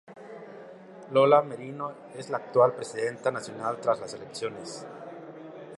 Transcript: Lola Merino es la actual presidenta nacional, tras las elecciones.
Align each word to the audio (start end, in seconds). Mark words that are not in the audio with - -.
Lola 1.11 1.43
Merino 1.43 1.91
es 2.15 2.31
la 2.31 2.37
actual 2.37 2.73
presidenta 2.73 3.29
nacional, 3.29 3.79
tras 3.79 3.99
las 3.99 4.11
elecciones. 4.15 4.83